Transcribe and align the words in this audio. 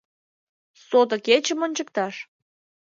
Сото 0.87 1.15
кечым 1.25 1.59
ончыкташ. 1.65 2.15